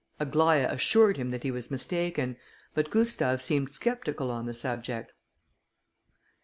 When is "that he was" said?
1.29-1.69